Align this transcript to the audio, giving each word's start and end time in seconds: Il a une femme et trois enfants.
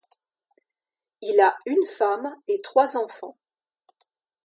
Il 1.21 1.39
a 1.41 1.55
une 1.67 1.85
femme 1.85 2.35
et 2.47 2.59
trois 2.61 2.97
enfants. 2.97 3.37